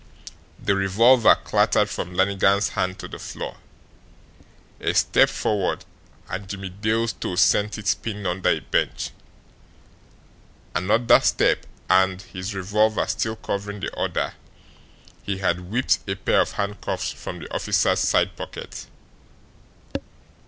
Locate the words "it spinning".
7.77-8.25